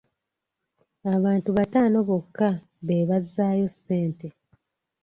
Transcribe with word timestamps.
Abantu 1.15 1.49
bataano 1.57 1.97
bokka 2.07 2.49
be 2.85 2.97
bazzaayo 3.09 3.67
ssente. 3.73 4.27